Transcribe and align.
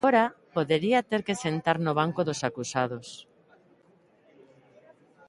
Agora, 0.03 0.25
podería 0.55 0.99
ter 1.11 1.21
que 1.27 1.39
sentar 1.45 1.77
no 1.85 1.93
banco 1.99 2.21
dos 2.27 2.39
acusados. 2.49 3.07